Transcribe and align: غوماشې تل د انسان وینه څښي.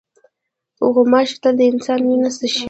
غوماشې 0.93 1.37
تل 1.41 1.53
د 1.59 1.61
انسان 1.71 1.99
وینه 2.03 2.29
څښي. 2.37 2.59